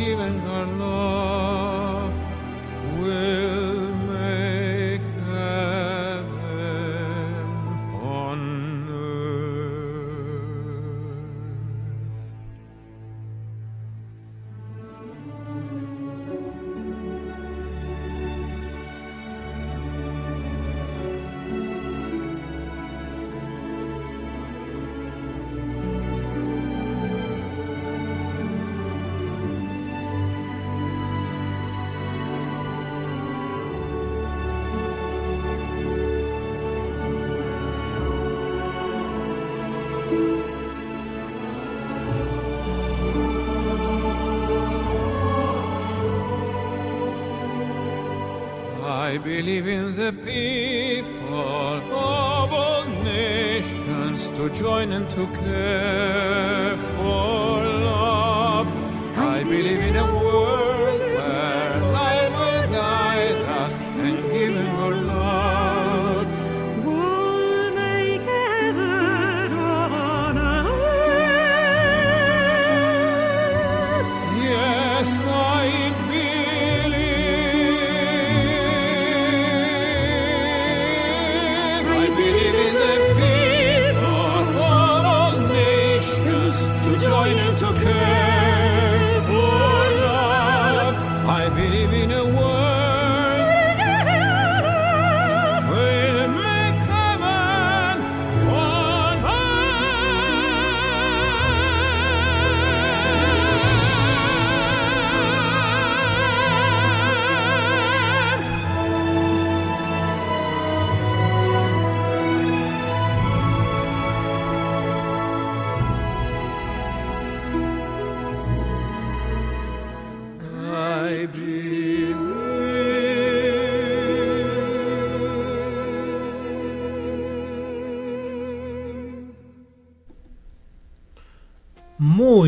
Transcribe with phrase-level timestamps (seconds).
[0.00, 0.69] given her
[49.22, 58.66] believe in the people of all nations to join and to care for love.
[59.16, 65.29] I believe in a world where life will guide us and give our love.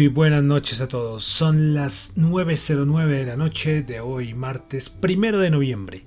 [0.02, 1.22] Muy buenas noches a todos.
[1.22, 6.02] Son las 9.09 de la noche de hoy, martes primero de noviembre.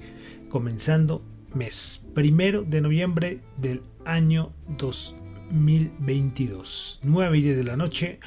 [0.50, 7.00] Comenzando mes primero de noviembre del año 2022.
[7.03, 8.19] 9 y 10 de la noche,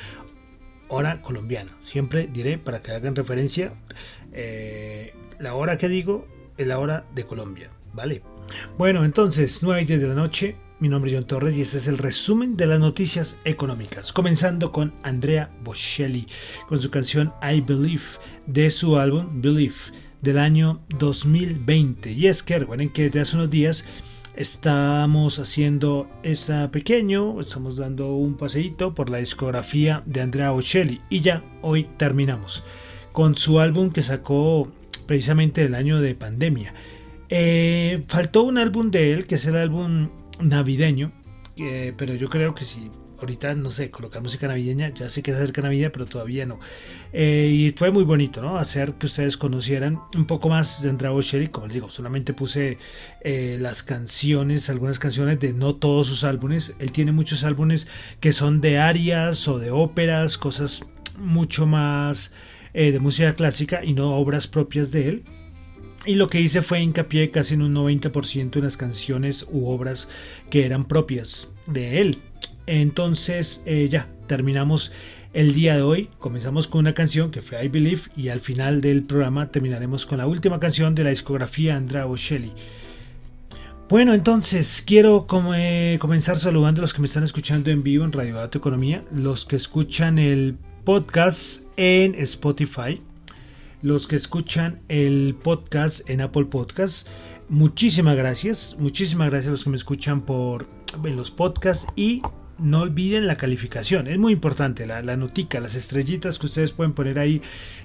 [0.89, 1.77] hora colombiana.
[1.83, 3.75] Siempre diré para que hagan referencia,
[4.33, 6.27] eh, la hora que digo
[6.57, 8.23] es la hora de Colombia, ¿vale?
[8.79, 11.79] Bueno, entonces 9 y 10 de la noche, Mi nombre es John Torres y este
[11.79, 14.13] es el resumen de las noticias económicas.
[14.13, 16.29] Comenzando con Andrea Bocelli
[16.69, 18.05] con su canción I Believe
[18.47, 19.75] de su álbum Believe
[20.23, 22.13] del año 2020.
[22.13, 23.87] Y es que recuerden que desde hace unos días
[24.37, 31.19] estamos haciendo esa pequeño, estamos dando un paseíto por la discografía de Andrea Bocelli y
[31.19, 32.63] ya hoy terminamos
[33.11, 34.71] con su álbum que sacó
[35.07, 36.73] precisamente el año de pandemia.
[37.31, 40.09] Eh, faltó un álbum de él que es el álbum
[40.41, 41.13] navideño,
[41.97, 42.91] pero yo creo que si
[43.21, 46.61] ahorita no sé, colocar música navideña, ya sé que es acerca Navidad, pero todavía no.
[47.13, 48.59] Eh, y fue muy bonito, ¿no?
[48.59, 52.79] Hacer que ustedes conocieran un poco más de Andrea Bocelli, como les digo, solamente puse
[53.23, 56.77] eh, las canciones, algunas canciones de no todos sus álbumes.
[56.79, 57.89] Él tiene muchos álbumes
[58.21, 60.87] que son de arias o de óperas, cosas
[61.19, 62.33] mucho más
[62.73, 65.25] eh, de música clásica y no obras propias de él.
[66.09, 70.09] Y lo que hice fue hincapié casi en un 90% en las canciones u obras
[70.49, 72.23] que eran propias de él.
[72.65, 74.91] Entonces eh, ya, terminamos
[75.35, 76.09] el día de hoy.
[76.19, 80.17] Comenzamos con una canción que fue I Believe y al final del programa terminaremos con
[80.17, 82.53] la última canción de la discografía Andrea Bocelli.
[83.91, 88.37] Bueno, entonces quiero comenzar saludando a los que me están escuchando en vivo en Radio
[88.37, 92.99] Dato Economía, los que escuchan el podcast en Spotify,
[93.83, 97.07] los que escuchan el podcast en Apple Podcasts.
[97.49, 100.67] Muchísimas gracias, muchísimas gracias a los que me escuchan por
[101.03, 102.23] los podcasts y
[102.59, 106.93] no olviden la calificación, es muy importante, la, la, notica, las estrellitas que ustedes pueden
[106.93, 107.43] poner ahí,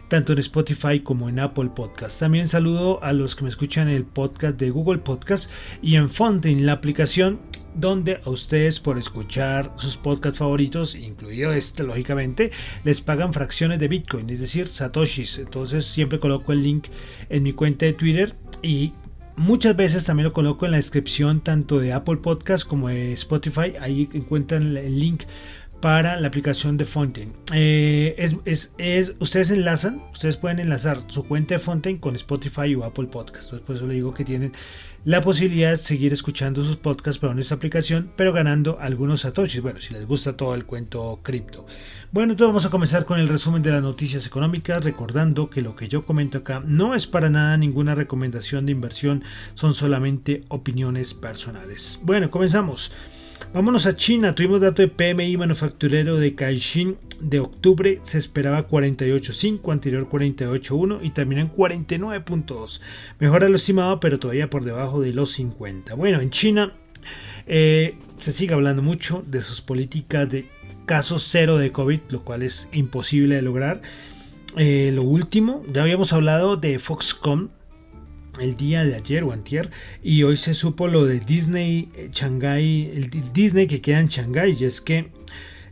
[0.08, 2.20] tanto en Spotify como en Apple Podcast.
[2.20, 6.10] También saludo a los que me escuchan en el podcast de Google Podcast y en
[6.10, 7.40] Fontaine, la aplicación
[7.76, 12.52] donde a ustedes por escuchar sus podcasts favoritos, incluido este lógicamente,
[12.84, 15.40] les pagan fracciones de Bitcoin, es decir, satoshis.
[15.40, 16.88] Entonces siempre coloco el link
[17.30, 18.94] en mi cuenta de Twitter y
[19.36, 23.74] Muchas veces también lo coloco en la descripción tanto de Apple Podcast como de Spotify.
[23.80, 25.24] Ahí encuentran el link
[25.84, 27.34] para la aplicación de Fontaine.
[27.52, 28.16] Eh,
[28.46, 28.72] es,
[29.20, 33.54] ustedes enlazan, ustedes pueden enlazar su cuenta de Fontaine con Spotify o Apple Podcast.
[33.56, 34.54] Por eso le digo que tienen
[35.04, 39.62] la posibilidad de seguir escuchando sus podcasts para esta aplicación, pero ganando algunos satoshis.
[39.62, 41.66] Bueno, si les gusta todo el cuento cripto.
[42.14, 45.76] Bueno, entonces vamos a comenzar con el resumen de las noticias económicas, recordando que lo
[45.76, 51.14] que yo comento acá no es para nada ninguna recomendación de inversión, son solamente opiniones
[51.14, 52.00] personales.
[52.04, 52.94] Bueno, comenzamos.
[53.54, 54.34] Vámonos a China.
[54.34, 58.00] Tuvimos dato de PMI manufacturero de Caixin de octubre.
[58.02, 62.82] Se esperaba 48.5, anterior 48.1 y terminó en 49.2.
[63.20, 65.94] Mejora lo estimado, pero todavía por debajo de los 50.
[65.94, 66.74] Bueno, en China
[67.46, 70.50] eh, se sigue hablando mucho de sus políticas de
[70.88, 73.84] caso cero de COVID, lo cual es imposible de lograr.
[74.58, 77.52] Eh, lo último, ya habíamos hablado de Foxconn
[78.40, 79.70] el día de ayer o antier
[80.02, 84.56] y hoy se supo lo de Disney eh, Shanghai, el Disney que queda en Shanghai
[84.60, 85.12] y es que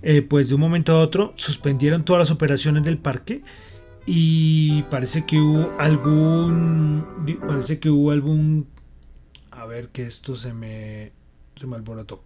[0.03, 3.43] eh, pues de un momento a otro suspendieron todas las operaciones del parque
[4.05, 7.05] y parece que hubo algún
[7.47, 8.67] parece que hubo algún
[9.51, 11.11] a ver que esto se me
[11.55, 12.23] se me alborotó.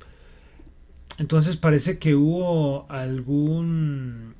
[1.18, 4.36] Entonces parece que hubo algún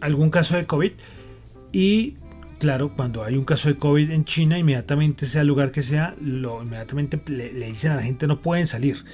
[0.00, 0.92] algún caso de COVID
[1.72, 2.16] y
[2.64, 6.14] claro, cuando hay un caso de COVID en China, inmediatamente sea el lugar que sea,
[6.18, 9.04] lo, inmediatamente le, dicen a la gente no pueden salir.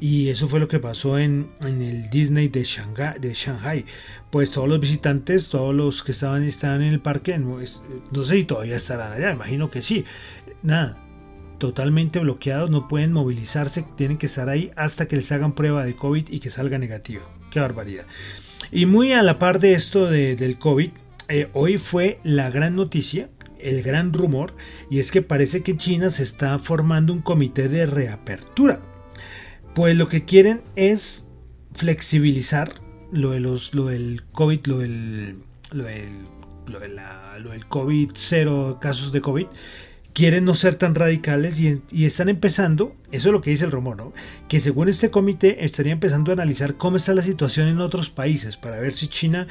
[0.00, 3.84] Y eso fue lo que pasó en, el Disney de Shanghai.
[4.30, 8.44] Pues todos los visitantes, todos los que estaban, estaban en el parque, no sé si
[8.44, 10.06] todavía estarán allá, imagino que sí.
[10.62, 10.96] Nada,
[11.58, 15.94] totalmente bloqueados, no pueden movilizarse, tienen que estar ahí hasta que les hagan prueba de
[15.94, 17.24] COVID y que salga negativo.
[17.50, 18.06] Qué barbaridad.
[18.72, 20.90] Y muy a la par de esto del COVID,
[21.28, 24.54] eh, hoy fue la gran noticia, el gran rumor,
[24.90, 28.80] y es que parece que China se está formando un comité de reapertura.
[29.74, 31.30] Pues lo que quieren es
[31.72, 32.74] flexibilizar
[33.10, 35.38] lo, de los, lo del COVID, lo del,
[35.72, 37.00] lo del,
[37.38, 39.46] lo del COVID, cero casos de COVID,
[40.12, 43.72] quieren no ser tan radicales y, y, están empezando, eso es lo que dice el
[43.72, 44.12] rumor, ¿no?
[44.48, 48.56] que según este comité estaría empezando a analizar cómo está la situación en otros países
[48.56, 49.48] para ver si China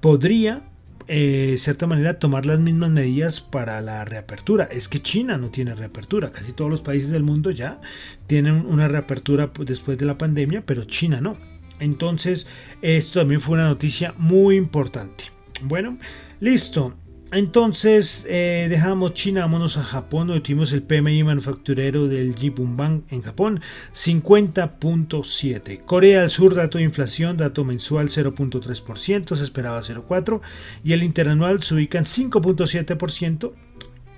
[0.00, 0.69] podría de
[1.12, 4.68] eh, cierta manera tomar las mismas medidas para la reapertura.
[4.70, 7.80] Es que China no tiene reapertura, casi todos los países del mundo ya
[8.28, 11.36] tienen una reapertura después de la pandemia, pero China no.
[11.80, 12.46] Entonces,
[12.80, 15.24] esto también fue una noticia muy importante.
[15.62, 15.98] Bueno,
[16.38, 16.94] listo.
[17.32, 23.22] Entonces eh, dejamos China, vámonos a Japón, donde tuvimos el PMI manufacturero del Jibunban en
[23.22, 23.60] Japón,
[23.94, 25.84] 50.7.
[25.84, 30.40] Corea del Sur, dato de inflación, dato mensual 0.3%, se esperaba 0.4%,
[30.82, 33.52] y el interanual se ubica en 5.7%,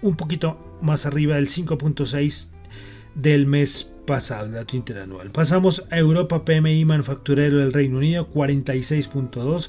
[0.00, 2.52] un poquito más arriba del 5.6%
[3.14, 5.30] del mes pasado, dato interanual.
[5.30, 9.68] Pasamos a Europa PMI manufacturero del Reino Unido 46.2,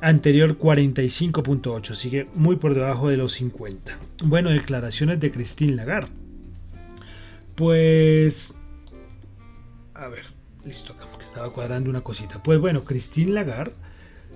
[0.00, 3.98] anterior 45.8, sigue muy por debajo de los 50.
[4.24, 6.10] Bueno, declaraciones de Christine Lagarde.
[7.54, 8.54] Pues
[9.98, 10.24] a ver,
[10.64, 12.40] listo, que estaba cuadrando una cosita.
[12.42, 13.74] Pues bueno, Christine Lagarde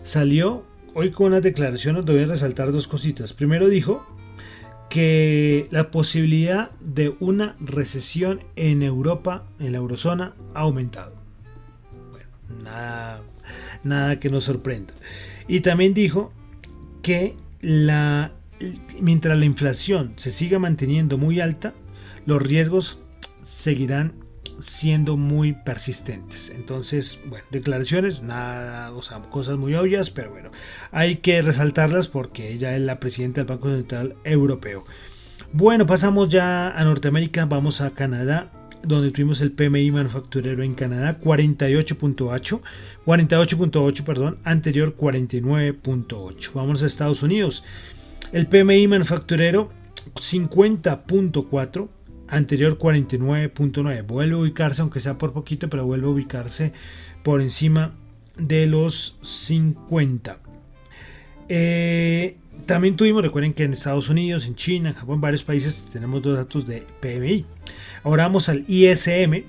[0.02, 0.64] salió
[0.94, 3.32] hoy con unas declaraciones, a resaltar dos cositas.
[3.32, 4.04] Primero dijo
[4.90, 11.21] que la posibilidad de una recesión en Europa, en la eurozona, ha aumentado.
[12.62, 13.22] Nada,
[13.84, 14.94] nada que nos sorprenda.
[15.48, 16.32] Y también dijo
[17.02, 18.32] que la,
[19.00, 21.74] mientras la inflación se siga manteniendo muy alta,
[22.26, 23.00] los riesgos
[23.44, 24.14] seguirán
[24.60, 26.50] siendo muy persistentes.
[26.50, 30.50] Entonces, bueno, declaraciones, nada, o sea, cosas muy obvias, pero bueno,
[30.90, 34.84] hay que resaltarlas porque ella es la presidenta del Banco Central Europeo.
[35.52, 38.50] Bueno, pasamos ya a Norteamérica, vamos a Canadá,
[38.84, 42.60] donde tuvimos el PMI manufacturero en Canadá 48.8,
[43.06, 46.50] 48.8, perdón, anterior 49.8.
[46.54, 47.64] Vamos a Estados Unidos.
[48.32, 49.70] El PMI manufacturero
[50.14, 51.88] 50.4
[52.28, 54.06] anterior 49.9.
[54.06, 56.72] Vuelve a ubicarse, aunque sea por poquito, pero vuelve a ubicarse
[57.22, 57.92] por encima
[58.36, 60.38] de los 50.
[61.48, 65.86] Eh, también tuvimos, recuerden que en Estados Unidos, en China, en Japón, en varios países
[65.92, 67.44] tenemos dos datos de PMI.
[68.02, 69.44] Ahora vamos al ISM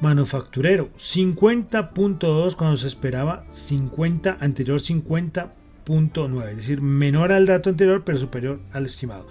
[0.00, 8.18] manufacturero, 50.2 cuando se esperaba 50, anterior 50.9, es decir, menor al dato anterior pero
[8.18, 9.26] superior al estimado.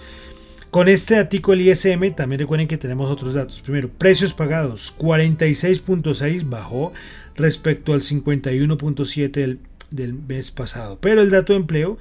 [0.72, 3.60] Con este artículo ISM también recuerden que tenemos otros datos.
[3.62, 6.94] Primero, precios pagados 46.6 bajó
[7.36, 9.60] respecto al 51.7 del,
[9.90, 11.00] del, mes pasado.
[11.02, 11.98] Pero el dato de empleo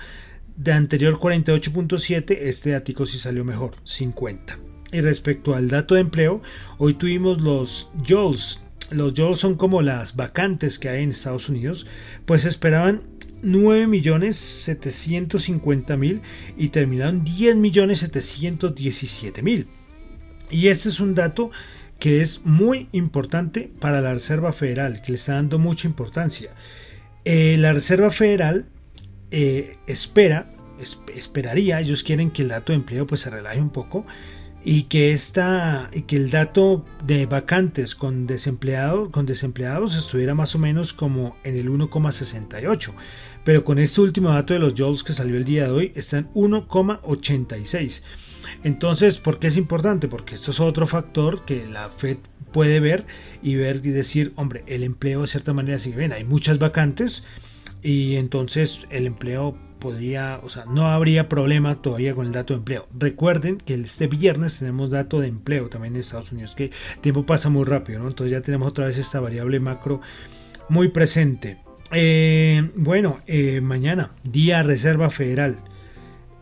[0.59, 4.59] de anterior 48.7, este artículo sí salió mejor, 50.
[4.91, 6.43] Y respecto al dato de empleo,
[6.79, 8.65] hoy tuvimos los JOLS.
[8.91, 11.87] Los JOLS son como las vacantes que hay en Estados Unidos,
[12.27, 13.03] pues esperaban
[13.45, 16.23] 9.750.000
[16.57, 19.67] y terminaron 10.717.000.
[20.51, 21.53] Y este es un dato
[22.01, 26.51] que es muy importante para la Reserva Federal, que le está dando mucha importancia.
[27.25, 28.67] Eh, la Reserva Federal
[29.31, 30.51] eh, espera,
[31.15, 34.07] esperaría, ellos quieren que el dato de empleo pues se relaje un poco
[34.65, 40.55] y que, esta, y que el dato de vacantes con, desempleado, con desempleados estuviera más
[40.55, 42.93] o menos como en el 1,68
[43.49, 46.19] pero con este último dato de los JOLS que salió el día de hoy está
[46.19, 48.03] en 1,86.
[48.63, 50.07] Entonces, ¿por qué es importante?
[50.07, 52.19] Porque esto es otro factor que la Fed
[52.53, 53.07] puede ver
[53.43, 57.25] y ver y decir, hombre, el empleo de cierta manera sigue bien, hay muchas vacantes
[57.83, 62.59] y entonces el empleo podría, o sea, no habría problema todavía con el dato de
[62.59, 62.89] empleo.
[62.99, 67.25] Recuerden que este viernes tenemos dato de empleo también en Estados Unidos, que el tiempo
[67.25, 68.09] pasa muy rápido, ¿no?
[68.09, 70.01] Entonces ya tenemos otra vez esta variable macro
[70.69, 71.59] muy presente.
[71.93, 75.57] Eh, bueno, eh, mañana, día Reserva Federal.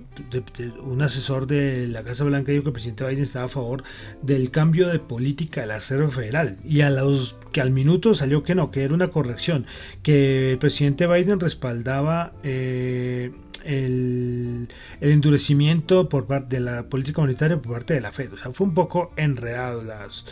[0.84, 3.84] un asesor de la Casa Blanca dijo que el presidente Biden estaba a favor
[4.22, 8.44] del cambio de política de la Reserva Federal y a los que al minuto salió
[8.44, 9.66] que no, que era una corrección,
[10.04, 13.32] que el presidente Biden respaldaba eh,
[13.64, 14.70] el,
[15.02, 18.34] endurecimiento por parte de la política monetaria por parte de la Fed.
[18.34, 20.26] O sea, fue un poco enredado las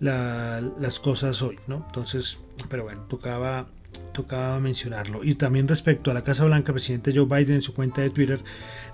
[0.00, 1.84] las cosas hoy, ¿no?
[1.86, 3.66] Entonces, pero bueno, tocaba,
[4.12, 5.24] tocaba mencionarlo.
[5.24, 8.10] Y también respecto a la Casa Blanca, el presidente Joe Biden en su cuenta de
[8.10, 8.40] Twitter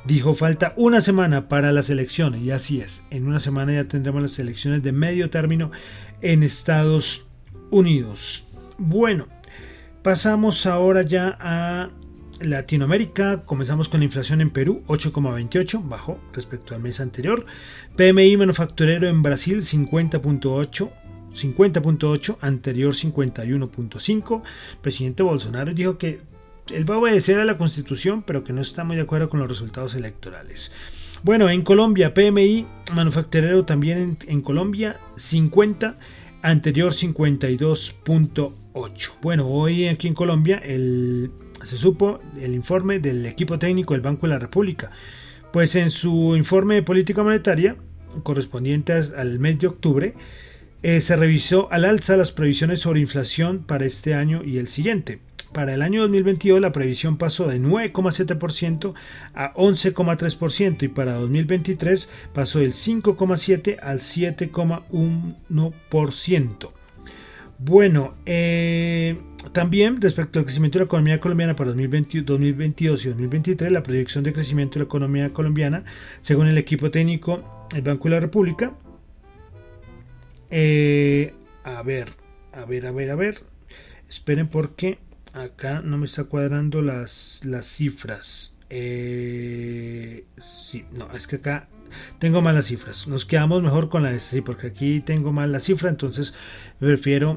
[0.05, 4.23] dijo falta una semana para las elecciones, y así es, en una semana ya tendremos
[4.23, 5.71] las elecciones de medio término
[6.23, 7.27] en Estados
[7.71, 8.47] Unidos.
[8.79, 9.27] Bueno,
[10.03, 11.91] pasamos ahora ya a
[12.41, 17.47] Latinoamérica, comenzamos con la inflación en Perú, 8,28, bajó respecto al mes anterior.
[17.97, 20.91] PMI manufacturero en Brasil, 50.8.
[21.37, 24.43] 50.8, anterior 51.5.
[24.81, 26.21] Presidente Bolsonaro dijo que
[26.73, 29.39] él va a obedecer a la constitución, pero que no está muy de acuerdo con
[29.41, 30.73] los resultados electorales.
[31.23, 35.97] Bueno, en Colombia, PMI manufacturero también en, en Colombia, 50,
[36.43, 39.13] anterior 52.8.
[39.23, 41.31] Bueno, hoy aquí en Colombia el
[41.63, 44.91] se supo el informe del equipo técnico del Banco de la República.
[45.53, 47.77] Pues en su informe de política monetaria
[48.23, 50.15] correspondientes al mes de octubre,
[50.87, 55.19] eh, se revisó al alza las previsiones sobre inflación para este año y el siguiente.
[55.53, 58.95] Para el año 2022 la previsión pasó de 9,7%
[59.35, 66.71] a 11,3% y para 2023 pasó del 5,7 al 7,1%.
[67.59, 69.19] Bueno, eh,
[69.51, 74.33] también respecto al crecimiento de la economía colombiana para 2022 y 2023, la proyección de
[74.33, 75.83] crecimiento de la economía colombiana,
[76.21, 78.73] según el equipo técnico del Banco de la República,
[80.51, 81.35] eh,
[81.65, 82.15] a ver,
[82.53, 83.43] a ver, a ver, a ver,
[84.09, 84.99] esperen porque
[85.33, 88.55] acá no me está cuadrando las, las cifras.
[88.71, 91.69] Eh, sí, no, es que acá
[92.19, 93.07] tengo malas cifras.
[93.07, 96.35] Nos quedamos mejor con la de sí, porque aquí tengo mal la cifra, entonces
[96.79, 97.37] prefiero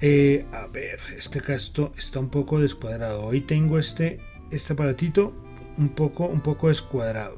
[0.00, 3.24] Eh, a ver, es que acá esto está un poco descuadrado.
[3.24, 4.18] Hoy tengo este,
[4.50, 5.32] este aparatito
[5.76, 7.36] un poco, un poco descuadrado.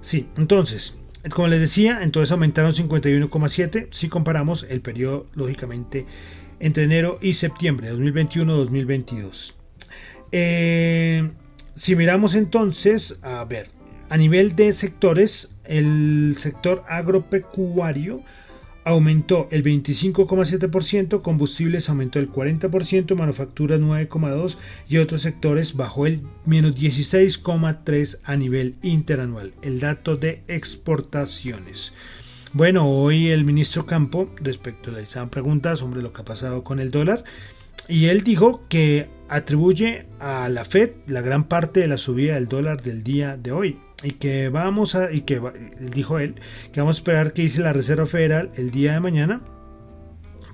[0.00, 0.96] Sí, entonces,
[1.28, 6.06] como les decía, entonces aumentaron 51,7 si comparamos el periodo, lógicamente,
[6.58, 9.56] entre enero y septiembre de 2021-2022.
[10.32, 11.28] Eh,
[11.74, 13.70] si miramos entonces, a ver,
[14.08, 18.22] a nivel de sectores, el sector agropecuario
[18.84, 24.56] aumentó el 25,7%, combustibles aumentó el 40%, manufacturas 9,2%
[24.88, 29.52] y otros sectores bajó el menos 16,3% a nivel interanual.
[29.62, 31.92] El dato de exportaciones.
[32.52, 36.80] Bueno, hoy el ministro Campo, respecto a estaban preguntas sobre lo que ha pasado con
[36.80, 37.22] el dólar,
[37.90, 42.46] y él dijo que atribuye a la Fed la gran parte de la subida del
[42.46, 45.40] dólar del día de hoy y que vamos a y que
[45.92, 46.36] dijo él
[46.72, 49.40] que vamos a esperar que dice la Reserva Federal el día de mañana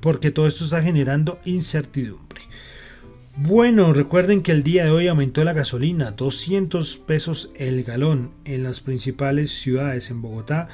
[0.01, 2.41] porque todo esto está generando incertidumbre.
[3.37, 8.63] Bueno, recuerden que el día de hoy aumentó la gasolina 200 pesos el galón en
[8.63, 10.69] las principales ciudades en Bogotá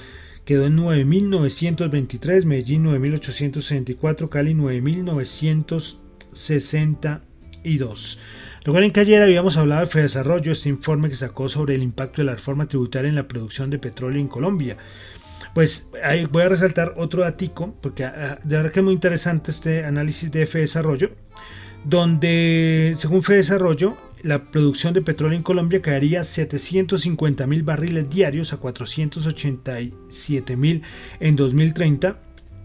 [0.44, 6.01] quedó en 9.923, Medellín 9.864, Cali 9.900
[6.32, 8.20] 62.
[8.64, 12.26] Recuerden que ayer habíamos hablado de FEDESarrollo, este informe que sacó sobre el impacto de
[12.26, 14.76] la reforma tributaria en la producción de petróleo en Colombia.
[15.54, 18.94] Pues ahí voy a resaltar otro datico, porque ah, ah, de verdad que es muy
[18.94, 21.10] interesante este análisis de FEDESarrollo,
[21.84, 28.58] donde según FEDESarrollo, la producción de petróleo en Colombia caería 750 mil barriles diarios a
[28.58, 30.82] 487 mil
[31.18, 32.16] en 2030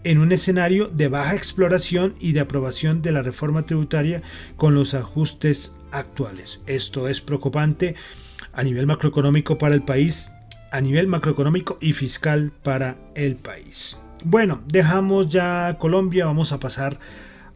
[0.08, 4.22] en un escenario de baja exploración y de aprobación de la reforma tributaria
[4.56, 6.62] con los ajustes actuales.
[6.66, 7.94] Esto es preocupante
[8.54, 10.32] a nivel macroeconómico para el país,
[10.72, 14.00] a nivel macroeconómico y fiscal para el país.
[14.24, 16.98] Bueno, dejamos ya Colombia, vamos a pasar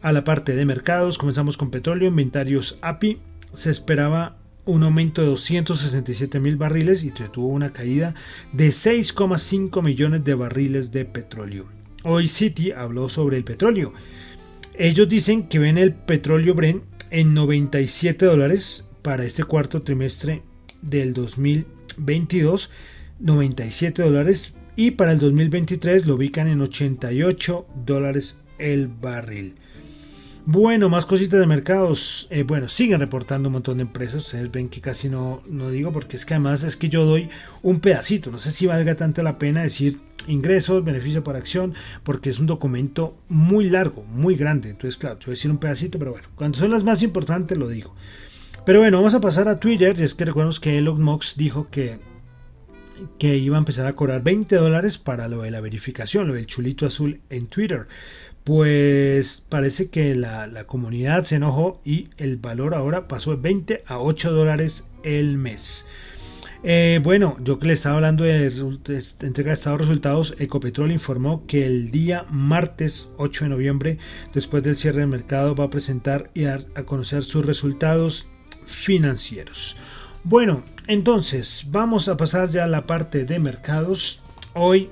[0.03, 1.17] a la parte de mercados.
[1.17, 3.17] Comenzamos con petróleo, inventarios API.
[3.55, 4.35] Se esperaba
[4.65, 8.13] un aumento de 267 mil barriles y tuvo una caída
[8.51, 11.65] de 6,5 millones de barriles de petróleo.
[12.03, 13.93] Hoy City habló sobre el petróleo.
[14.77, 20.41] Ellos dicen que ven el petróleo Brent en 97 dólares para este cuarto trimestre
[20.81, 22.69] del 2022.
[23.19, 29.55] 97 dólares y para el 2023 lo ubican en 88 dólares el barril.
[30.45, 32.27] Bueno, más cositas de mercados.
[32.29, 34.25] Eh, bueno, siguen reportando un montón de empresas.
[34.25, 37.29] Ustedes ven que casi no, no digo porque es que además es que yo doy
[37.61, 38.29] un pedacito.
[38.29, 42.47] No sé si valga tanto la pena decir ingresos, beneficio por acción, porque es un
[42.47, 44.69] documento muy largo, muy grande.
[44.69, 47.57] Entonces, claro, te voy a decir un pedacito, pero bueno, cuando son las más importantes
[47.57, 47.95] lo digo.
[48.65, 49.97] Pero bueno, vamos a pasar a Twitter.
[49.97, 51.99] Y es que recuerdo que Elon Musk dijo que,
[53.17, 56.47] que iba a empezar a cobrar 20 dólares para lo de la verificación, lo del
[56.47, 57.87] chulito azul en Twitter.
[58.43, 63.83] Pues parece que la, la comunidad se enojó y el valor ahora pasó de 20
[63.87, 65.85] a 8 dólares el mes.
[66.65, 71.65] Eh, bueno, yo que les estaba hablando de, entrega de estados resultados, Ecopetrol informó que
[71.65, 73.97] el día martes 8 de noviembre,
[74.33, 78.29] después del cierre del mercado, va a presentar y dar a conocer sus resultados
[78.65, 79.75] financieros.
[80.23, 84.23] Bueno, entonces vamos a pasar ya a la parte de mercados.
[84.53, 84.89] Hoy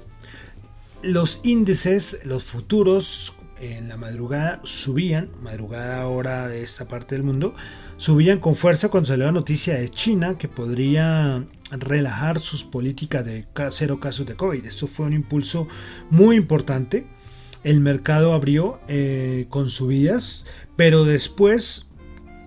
[1.01, 7.53] los índices, los futuros en la madrugada subían, madrugada hora de esta parte del mundo,
[7.97, 13.45] subían con fuerza cuando salió la noticia de China que podría relajar sus políticas de
[13.69, 14.65] cero casos de COVID.
[14.65, 15.67] Esto fue un impulso
[16.09, 17.05] muy importante.
[17.63, 21.90] El mercado abrió eh, con subidas, pero después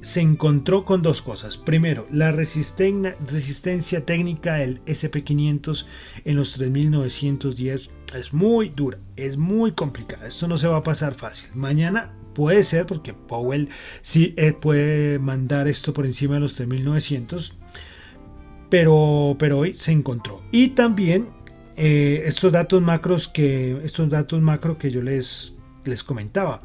[0.05, 1.57] se encontró con dos cosas.
[1.57, 5.87] Primero, la resistencia técnica del SP500
[6.27, 10.27] en los 3910 es muy dura, es muy complicada.
[10.27, 11.49] Esto no se va a pasar fácil.
[11.55, 13.71] Mañana puede ser porque Powell
[14.03, 17.59] sí eh, puede mandar esto por encima de los 3900,
[18.69, 20.43] pero, pero hoy se encontró.
[20.53, 21.29] Y también
[21.79, 25.55] eh, estos datos macros que estos datos macro que yo les,
[25.87, 26.61] les comentaba.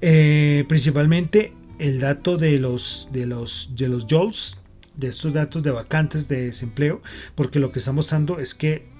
[0.00, 4.60] Eh, principalmente el dato de los de los de los JOLS,
[4.96, 7.02] de estos datos de vacantes de desempleo,
[7.34, 8.94] porque lo que está mostrando es que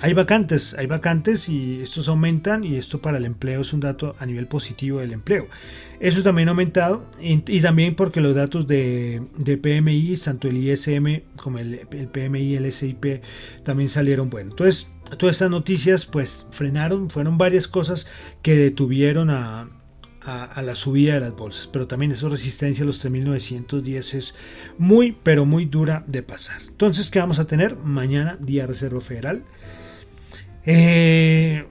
[0.00, 4.14] hay vacantes, hay vacantes y estos aumentan y esto para el empleo es un dato
[4.18, 5.46] a nivel positivo del empleo.
[6.00, 11.22] Eso también ha aumentado y, también porque los datos de, de, PMI, tanto el ISM
[11.36, 13.22] como el, el PMI el SIP
[13.64, 14.52] también salieron buenos.
[14.52, 18.06] Entonces, todas estas noticias pues frenaron, fueron varias cosas
[18.42, 19.70] que detuvieron a,
[20.26, 24.36] a, la subida de las bolsas, pero también esa resistencia a los 3910 es
[24.76, 26.60] muy, pero muy dura de pasar.
[26.66, 27.76] Entonces, ¿qué vamos a tener?
[27.76, 29.44] Mañana, día Reserva Federal.
[30.68, 31.64] Eh,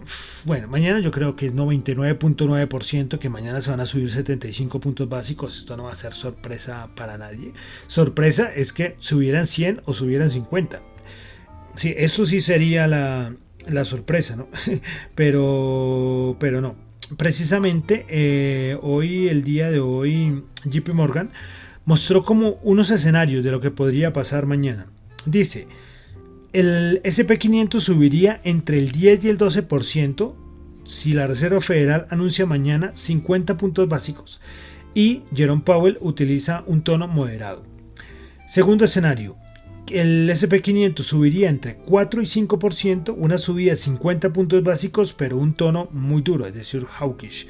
[0.45, 5.09] bueno, mañana yo creo que es 99.9% que mañana se van a subir 75 puntos
[5.09, 5.57] básicos.
[5.57, 7.51] Esto no va a ser sorpresa para nadie.
[7.87, 10.81] Sorpresa es que subieran 100 o subieran 50.
[11.75, 13.35] Sí, eso sí sería la,
[13.67, 14.47] la sorpresa, ¿no?
[15.15, 16.85] pero, pero no
[17.17, 21.29] precisamente eh, hoy, el día de hoy, JP Morgan
[21.85, 24.87] mostró como unos escenarios de lo que podría pasar mañana.
[25.25, 25.67] Dice,
[26.53, 30.33] el SP500 subiría entre el 10 y el 12%
[30.83, 34.39] si la Reserva Federal anuncia mañana 50 puntos básicos
[34.93, 37.63] y Jerome Powell utiliza un tono moderado.
[38.47, 39.35] Segundo escenario,
[39.89, 45.53] el SP500 subiría entre 4 y 5%, una subida de 50 puntos básicos, pero un
[45.53, 47.47] tono muy duro, es decir, hawkish.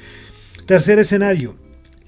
[0.66, 1.56] Tercer escenario,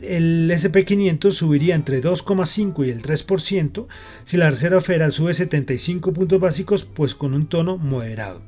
[0.02, 3.88] el SP500 subiría entre 2,5 y el 3%,
[4.24, 8.42] si la Reserva Federal sube 75 puntos básicos, pues con un tono moderado.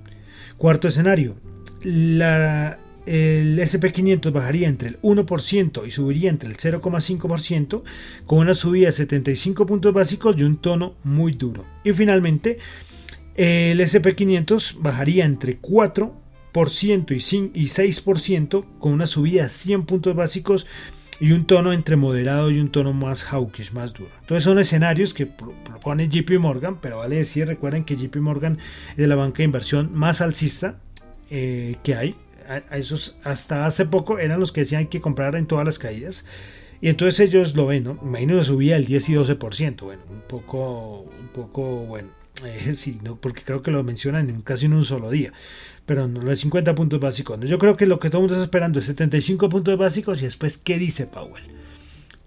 [0.57, 1.35] Cuarto escenario,
[1.83, 7.83] la el SP500 bajaría entre el 1% y subiría entre el 0,5%,
[8.25, 11.65] con una subida de 75 puntos básicos y un tono muy duro.
[11.83, 12.59] Y finalmente,
[13.35, 16.11] el SP500 bajaría entre 4%
[17.53, 20.67] y 6%, con una subida de 100 puntos básicos
[21.19, 24.11] y un tono entre moderado y un tono más hawkish, más duro.
[24.21, 28.57] Entonces son escenarios que propone JP Morgan, pero vale decir, recuerden que JP Morgan
[28.95, 30.79] es la banca de inversión más alcista
[31.29, 32.15] eh, que hay
[32.71, 36.25] esos hasta hace poco eran los que decían que comprar en todas las caídas.
[36.81, 37.99] Y entonces ellos lo ven, ¿no?
[38.01, 39.81] Imagino que subía el 10 y 12%.
[39.81, 42.09] Bueno, un poco, un poco, bueno,
[42.45, 45.33] eh, sí, porque creo que lo mencionan en casi en un solo día.
[45.85, 47.39] Pero no, los 50 puntos básicos.
[47.41, 50.25] Yo creo que lo que todo el mundo está esperando es 75 puntos básicos y
[50.25, 51.43] después, ¿qué dice Powell?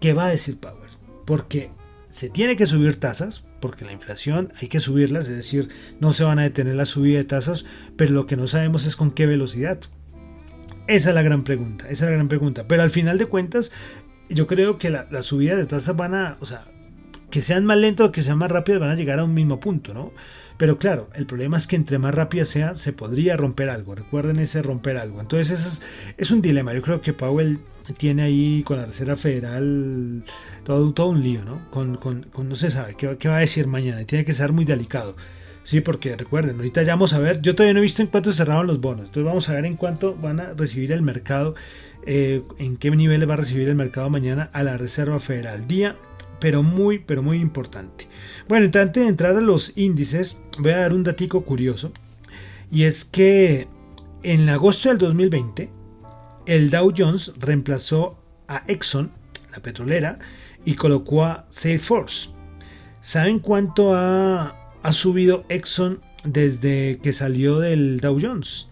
[0.00, 0.90] ¿Qué va a decir Powell?
[1.24, 1.70] Porque
[2.08, 5.68] se tiene que subir tasas, porque la inflación hay que subirlas, es decir,
[6.00, 7.64] no se van a detener la subida de tasas,
[7.96, 9.78] pero lo que no sabemos es con qué velocidad.
[10.87, 12.64] Esa es la gran pregunta, esa es la gran pregunta.
[12.66, 13.73] Pero al final de cuentas,
[14.29, 16.64] yo creo que la, subida de tasas van a, o sea,
[17.31, 19.61] que sean más lentas o que sean más rápidas van a llegar a un mismo
[19.61, 20.12] punto, ¿no?
[20.59, 23.95] Pero claro, el problema es que entre más rápida sea, se podría romper algo.
[23.95, 25.21] Recuerden ese romper algo.
[25.21, 25.83] Entonces, es,
[26.18, 26.75] es un dilema.
[26.75, 27.59] Yo creo que Powell
[27.97, 30.23] tiene ahí con la Reserva Federal
[30.64, 31.68] todo, todo un lío, ¿no?
[31.71, 34.05] Con, con, no se sabe qué, qué va a decir mañana.
[34.05, 35.16] Tiene que ser muy delicado.
[35.64, 38.33] Sí, porque recuerden, ahorita ya vamos a ver, yo todavía no he visto en cuánto
[38.33, 41.55] cerraron los bonos, entonces vamos a ver en cuánto van a recibir el mercado,
[42.05, 45.68] eh, en qué nivel va a recibir el mercado mañana a la Reserva Federal.
[45.68, 45.96] Día,
[46.40, 48.09] pero muy, pero muy importante.
[48.48, 51.92] Bueno, antes de entrar a los índices, voy a dar un datico curioso,
[52.70, 53.68] y es que
[54.25, 55.70] en agosto del 2020,
[56.46, 59.12] el Dow Jones reemplazó a Exxon,
[59.53, 60.18] la petrolera,
[60.64, 62.31] y colocó a Salesforce.
[63.01, 68.68] ¿Saben cuánto ha ha subido Exxon desde que salió del Dow Jones?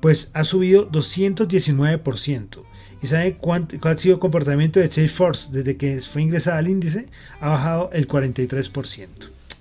[0.00, 2.62] Pues ha subido 219%.
[3.02, 6.68] ¿Y sabe cuánto, cuál ha sido el comportamiento de Salesforce desde que fue ingresada al
[6.68, 7.08] índice?
[7.40, 9.08] Ha bajado el 43%.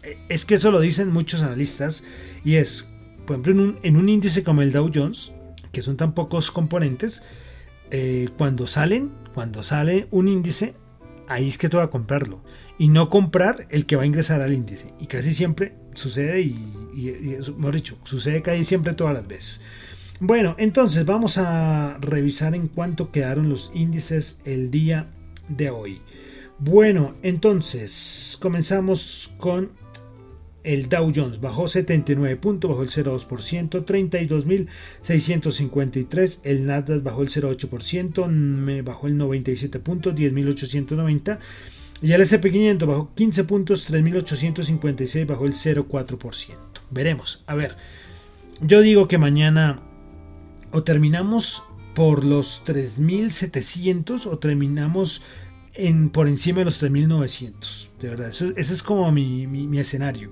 [0.04, 2.04] Eh, es que eso lo dicen muchos analistas
[2.44, 2.88] y es,
[3.26, 5.34] por ejemplo, en un, índice como el Dow Jones,
[5.72, 7.24] que son tan pocos componentes,
[7.92, 10.76] eh, cuando salen, cuando sale un índice,
[11.28, 12.42] ahí es que tú vas a comprarlo
[12.80, 14.94] y no comprar el que va a ingresar al índice.
[15.00, 16.56] Y casi siempre sucede, y,
[16.96, 19.62] y, mejor dicho, sucede casi siempre todas las veces.
[20.22, 25.08] Bueno, entonces vamos a revisar en cuánto quedaron los índices el día
[25.50, 26.02] de hoy.
[26.58, 29.78] Bueno, entonces comenzamos con
[30.64, 36.42] el Dow Jones bajó 79 puntos, bajó el 0,2%, 32.653.
[36.44, 41.40] El Nasdaq bajó el 0,8%, me bajó el 97 puntos, 10.890.
[42.02, 46.56] Y el SP500 bajó 15 puntos, 3.856, bajó el 0,4%.
[46.92, 47.44] Veremos.
[47.46, 47.76] A ver,
[48.62, 49.82] yo digo que mañana
[50.72, 55.22] o terminamos por los 3.700 o terminamos
[55.74, 57.90] en, por encima de los 3.900.
[58.00, 60.32] De verdad, ese es como mi, mi, escenario.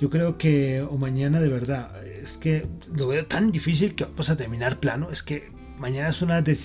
[0.00, 4.30] Yo creo que o mañana de verdad, es que lo veo tan difícil que vamos
[4.30, 5.10] a terminar plano.
[5.10, 6.58] Es que mañana es una de,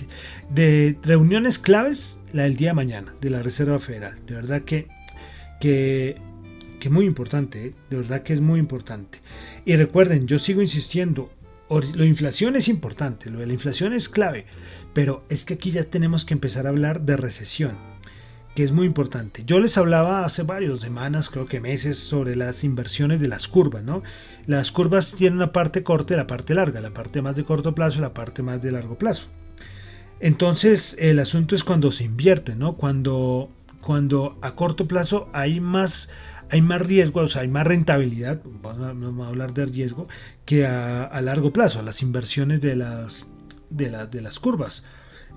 [0.50, 4.14] de reuniones claves, la del día de mañana, de la Reserva Federal.
[4.26, 4.88] De verdad que,
[5.60, 6.18] que,
[6.90, 7.74] muy importante, ¿eh?
[7.88, 9.20] de verdad que es muy importante.
[9.64, 11.30] Y recuerden, yo sigo insistiendo,
[11.70, 14.44] la inflación es importante, lo de la inflación es clave,
[14.92, 17.94] pero es que aquí ya tenemos que empezar a hablar de recesión
[18.54, 19.42] que es muy importante.
[19.44, 23.82] Yo les hablaba hace varias semanas, creo que meses, sobre las inversiones de las curvas,
[23.82, 24.02] ¿no?
[24.46, 27.74] Las curvas tienen una parte corta y la parte larga, la parte más de corto
[27.74, 29.28] plazo y la parte más de largo plazo.
[30.20, 32.74] Entonces, el asunto es cuando se invierte, ¿no?
[32.76, 36.08] Cuando, cuando a corto plazo hay más,
[36.50, 40.08] hay más riesgo, o sea, hay más rentabilidad, vamos a, hablar de riesgo,
[40.44, 43.26] que a, largo plazo, las inversiones de las,
[43.70, 44.84] de, de las curvas.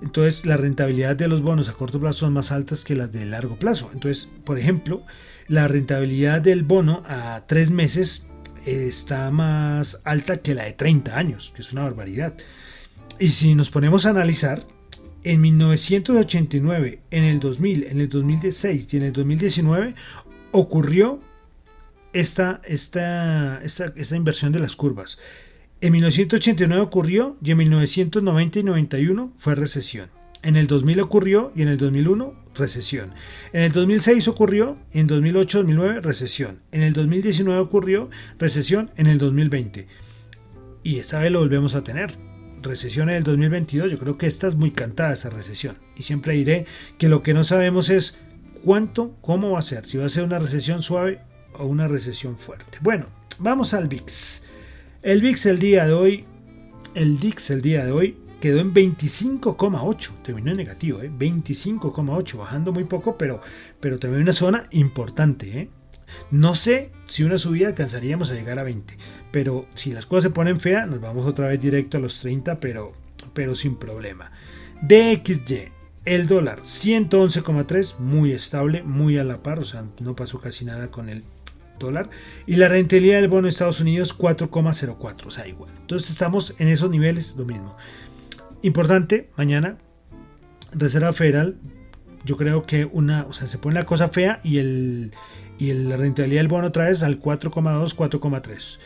[0.00, 3.26] Entonces la rentabilidad de los bonos a corto plazo son más altas que las de
[3.26, 3.90] largo plazo.
[3.92, 5.02] Entonces, por ejemplo,
[5.48, 8.28] la rentabilidad del bono a tres meses
[8.66, 12.34] está más alta que la de 30 años, que es una barbaridad.
[13.18, 14.66] Y si nos ponemos a analizar,
[15.24, 19.94] en 1989, en el 2000, en el 2016 y en el 2019
[20.52, 21.20] ocurrió
[22.12, 25.18] esta, esta, esta, esta inversión de las curvas.
[25.80, 30.17] En 1989 ocurrió y en 1990 y 91 fue recesión.
[30.42, 33.12] En el 2000 ocurrió y en el 2001 recesión.
[33.52, 36.60] En el 2006 ocurrió, en 2008-2009 recesión.
[36.72, 39.86] En el 2019 ocurrió recesión en el 2020.
[40.82, 42.12] Y esta vez lo volvemos a tener.
[42.62, 43.90] Recesión en el 2022.
[43.90, 45.76] Yo creo que esta es muy cantada esa recesión.
[45.96, 46.66] Y siempre diré
[46.98, 48.18] que lo que no sabemos es
[48.64, 49.86] cuánto, cómo va a ser.
[49.86, 51.20] Si va a ser una recesión suave
[51.54, 52.78] o una recesión fuerte.
[52.80, 53.06] Bueno,
[53.38, 54.46] vamos al VIX.
[55.02, 56.24] El VIX el día de hoy,
[56.94, 61.10] el DIX el día de hoy quedó en 25,8, terminó en negativo, ¿eh?
[61.10, 63.40] 25,8, bajando muy poco, pero,
[63.80, 65.60] pero también una zona importante.
[65.60, 65.70] ¿eh?
[66.30, 68.96] No sé si una subida alcanzaríamos a llegar a 20,
[69.30, 72.60] pero si las cosas se ponen feas, nos vamos otra vez directo a los 30,
[72.60, 72.92] pero,
[73.34, 74.30] pero sin problema.
[74.82, 75.72] DXY,
[76.04, 80.90] el dólar 111,3, muy estable, muy a la par, o sea, no pasó casi nada
[80.90, 81.24] con el
[81.78, 82.10] dólar
[82.46, 85.70] y la rentabilidad del bono de Estados Unidos 4,04, o sea, igual.
[85.80, 87.76] Entonces estamos en esos niveles, lo mismo.
[88.62, 89.78] Importante, mañana,
[90.72, 91.56] Reserva Federal,
[92.24, 95.12] yo creo que una, o sea, se pone la cosa fea y, el,
[95.58, 98.78] y la rentabilidad del bono otra vez al 4,2, 4,3.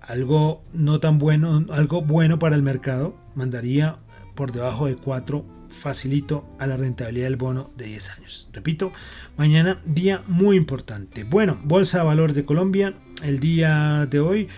[0.00, 3.96] Algo no tan bueno, algo bueno para el mercado, mandaría
[4.34, 8.50] por debajo de 4 facilito a la rentabilidad del bono de 10 años.
[8.52, 8.92] Repito,
[9.36, 11.24] mañana día muy importante.
[11.24, 14.48] Bueno, Bolsa de Valores de Colombia, el día de hoy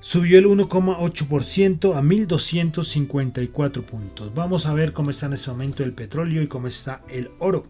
[0.00, 4.34] subió el 1,8% a 1.254 puntos.
[4.34, 7.66] Vamos a ver cómo está en este momento el petróleo y cómo está el oro.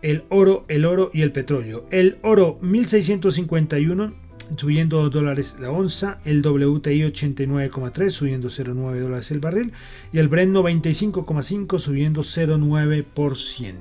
[0.00, 1.86] El oro, el oro y el petróleo.
[1.90, 4.22] El oro 1651
[4.56, 9.72] subiendo 2 dólares la onza, el WTI 89,3 subiendo 0,9 dólares el barril
[10.12, 13.74] y el Brent 95,5 subiendo 0,9%.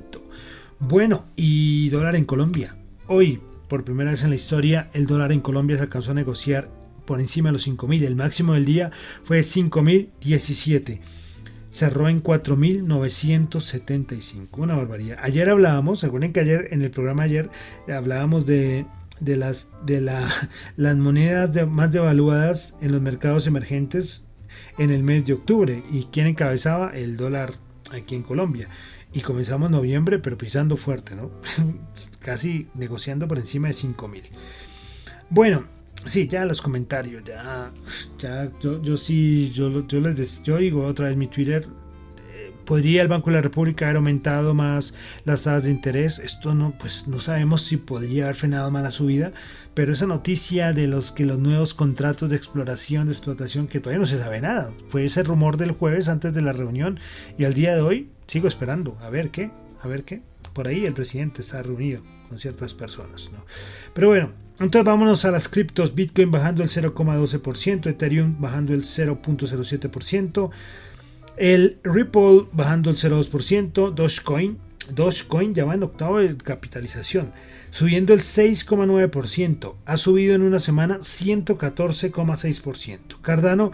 [0.80, 2.76] Bueno, y dólar en Colombia.
[3.08, 6.70] Hoy, por primera vez en la historia, el dólar en Colombia se alcanzó a negociar
[7.12, 8.06] por encima de los 5.000.
[8.06, 8.91] El máximo del día
[9.26, 11.02] fue 5.017.
[11.69, 14.47] Cerró en 4.975.
[14.54, 15.19] Una barbaridad.
[15.21, 17.50] Ayer hablábamos, recuerden que ayer en el programa ayer
[17.89, 18.86] hablábamos de
[19.19, 20.26] de las, de la,
[20.78, 24.24] las monedas más devaluadas en los mercados emergentes
[24.78, 25.84] en el mes de octubre.
[25.91, 26.95] ¿Y quién encabezaba?
[26.95, 27.56] El dólar
[27.91, 28.69] aquí en Colombia.
[29.12, 31.30] Y comenzamos noviembre, pero pisando fuerte, ¿no?
[32.19, 34.24] Casi negociando por encima de 5 mil.
[35.30, 35.65] Bueno,
[36.06, 37.72] sí, ya los comentarios, ya,
[38.18, 41.68] ya, yo, yo sí, yo, yo les yo digo otra vez mi Twitter,
[42.66, 44.94] ¿Podría el Banco de la República haber aumentado más
[45.26, 46.20] las tasas de interés?
[46.20, 49.34] Esto no, pues no sabemos si podría haber frenado más la subida,
[49.74, 54.00] pero esa noticia de los que los nuevos contratos de exploración, de explotación, que todavía
[54.00, 57.00] no se sabe nada, fue ese rumor del jueves antes de la reunión
[57.38, 59.52] y al día de hoy sigo esperando, a ver qué,
[59.82, 60.22] a ver qué.
[60.54, 63.46] Por ahí el presidente está reunido con ciertas personas, ¿no?
[63.94, 65.96] Pero bueno, entonces vámonos a las criptos.
[65.96, 70.50] Bitcoin bajando el 0,12%, Ethereum bajando el 0.07%,
[71.36, 74.60] el Ripple bajando el 0,2%, Dogecoin,
[74.94, 77.34] Dogecoin ya va en octavo de capitalización,
[77.70, 83.20] subiendo el 6,9%, ha subido en una semana 114,6%.
[83.22, 83.74] Cardano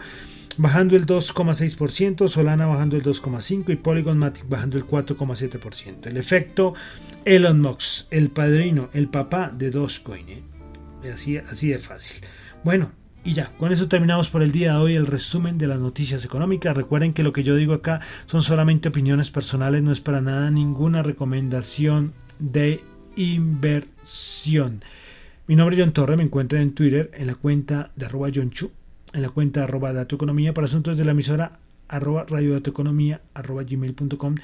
[0.58, 6.06] bajando el 2,6%, Solana bajando el 2,5% y Polygon Matic bajando el 4,7%.
[6.06, 6.74] El efecto
[7.24, 10.28] Elon Musk, el padrino, el papá de Dogecoin.
[10.28, 10.42] ¿eh?
[11.48, 12.24] Así, de fácil.
[12.64, 12.90] Bueno,
[13.24, 16.24] y ya, con eso terminamos por el día de hoy el resumen de las noticias
[16.24, 16.76] económicas.
[16.76, 20.50] Recuerden que lo que yo digo acá son solamente opiniones personales, no es para nada
[20.50, 22.82] ninguna recomendación de
[23.14, 24.82] inversión.
[25.46, 28.50] Mi nombre es John Torre, me encuentran en Twitter en la cuenta de arroba John
[28.50, 28.72] Chu
[29.18, 34.36] en la cuenta arroba datoeconomía para asuntos de la emisora arroba radiodatoeconomía arroba gmail.com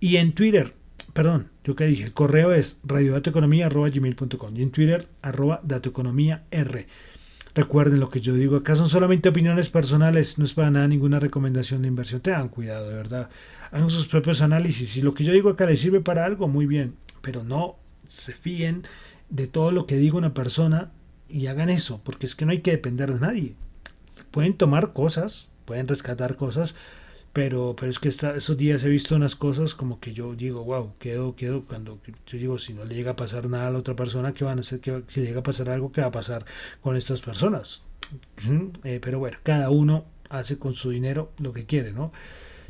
[0.00, 0.74] y en Twitter,
[1.12, 6.44] perdón, yo que dije, el correo es radiodatoeconomía arroba gmail.com y en Twitter arroba datoeconomía
[6.50, 6.86] r.
[7.54, 11.18] Recuerden lo que yo digo, acá son solamente opiniones personales, no es para nada ninguna
[11.18, 12.20] recomendación de inversión.
[12.20, 13.30] Tengan cuidado, de verdad.
[13.72, 14.90] Hagan sus propios análisis.
[14.90, 16.94] Si lo que yo digo acá les sirve para algo, muy bien.
[17.20, 17.74] Pero no
[18.06, 18.84] se fíen
[19.28, 20.92] de todo lo que diga una persona
[21.28, 23.54] y hagan eso, porque es que no hay que depender de nadie
[24.30, 26.74] pueden tomar cosas, pueden rescatar cosas,
[27.32, 30.94] pero, pero es que esos días he visto unas cosas como que yo digo, wow,
[30.98, 33.94] quedo, quedo, cuando yo digo, si no le llega a pasar nada a la otra
[33.94, 34.80] persona, ¿qué van a hacer?
[34.80, 36.44] ¿Qué, si le llega a pasar algo, ¿qué va a pasar
[36.80, 37.84] con estas personas?
[38.84, 42.12] Eh, pero bueno, cada uno hace con su dinero lo que quiere, ¿no?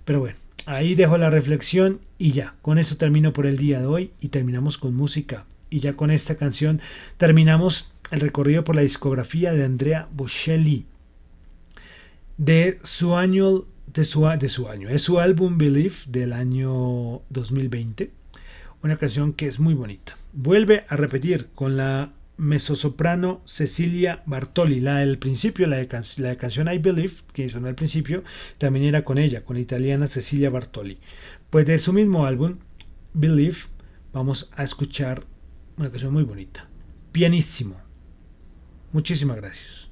[0.05, 3.87] Pero bueno, ahí dejo la reflexión y ya, con eso termino por el día de
[3.87, 5.47] hoy y terminamos con música.
[5.71, 6.81] Y ya con esta canción
[7.17, 10.87] terminamos el recorrido por la discografía de Andrea Bocelli
[12.39, 18.13] de su año, de su, de su año, es su álbum Believe del año 2020,
[18.83, 20.17] una canción que es muy bonita.
[20.33, 26.37] Vuelve a repetir con la mezzosoprano Cecilia Bartoli, la del principio, la de, la de
[26.37, 28.23] canción I Believe, que sonó al principio,
[28.57, 31.01] también era con ella, con la italiana Cecilia Bartoli.
[31.51, 32.59] Pues de su mismo álbum,
[33.15, 33.59] Believe,
[34.13, 35.25] vamos a escuchar
[35.77, 36.69] una canción muy bonita,
[37.11, 37.77] pianísimo.
[38.93, 39.88] Muchísimas gracias.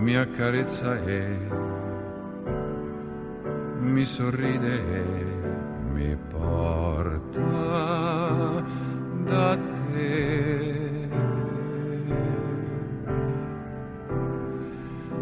[0.00, 1.36] Mi accarezza e
[3.80, 4.82] mi sorride
[5.92, 7.42] mi porta
[9.24, 11.08] da te.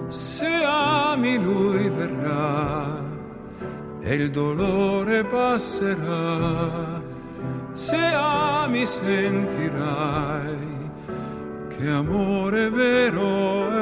[0.06, 3.02] Se ami lui verrà
[4.00, 7.02] e il dolore passerà,
[7.72, 10.56] se ami sentirai
[11.68, 13.77] che amore vero è.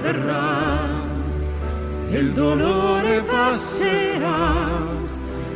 [0.00, 0.88] Verrà,
[2.10, 4.82] il dolore passerà,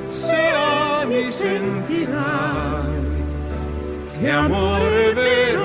[0.06, 3.08] se ami sentirai
[4.18, 5.59] che amore vero